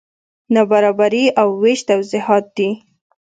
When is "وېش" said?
1.61-1.79